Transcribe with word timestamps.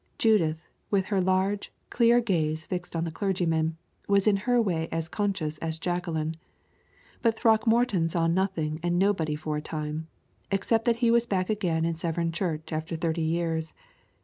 Judith, 0.17 0.63
with 0.89 1.05
her 1.13 1.21
large, 1.21 1.71
clear 1.91 2.19
gaze 2.21 2.65
fixed 2.65 2.95
on 2.95 3.03
the 3.03 3.11
clergyman, 3.11 3.77
was 4.07 4.25
in 4.25 4.35
her 4.37 4.59
way 4.59 4.89
as 4.91 5.07
conscious 5.07 5.59
as 5.59 5.77
Jacqueline. 5.77 6.35
But 7.21 7.37
Throckmorton 7.37 8.09
saw 8.09 8.25
nothing 8.25 8.79
and 8.81 8.97
nobody 8.97 9.35
for 9.35 9.57
a 9.57 9.61
time, 9.61 10.07
except 10.49 10.85
that 10.85 10.95
he 11.05 11.11
was 11.11 11.27
back 11.27 11.51
again 11.51 11.85
in 11.85 11.93
Severn 11.93 12.31
church 12.31 12.73
after 12.73 12.95
thirty 12.95 13.21
years. 13.21 13.75